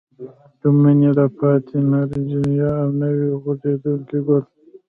[0.59, 4.43] د مني راپاتې نارنجان او نوي غوړېدونکي ګل.